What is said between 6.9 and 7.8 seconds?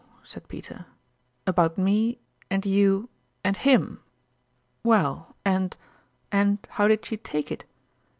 she take it?